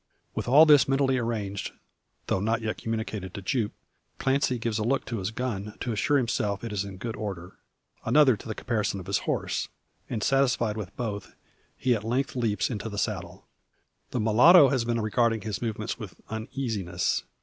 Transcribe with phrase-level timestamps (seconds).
[0.33, 1.73] With all this mentally arranged,
[2.25, 3.71] though not yet communicated to Jupe,
[4.17, 7.59] Clancy gives a look to his gun to assure himself it is in good order;
[8.03, 9.67] another to the caparison of his horse;
[10.09, 11.35] and, satisfied with both,
[11.77, 13.45] he at length leaps into the saddle.
[14.09, 17.21] The mulatto has been regarding his movements with uneasiness.